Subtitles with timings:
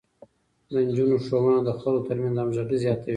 [0.71, 3.09] د نجونو ښوونه د خلکو ترمنځ همغږي زياتوي.